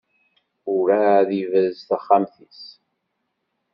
[0.75, 2.61] Ur ɛad yebrez taxxamt-is.